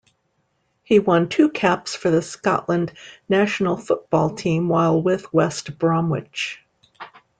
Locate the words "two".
1.29-1.49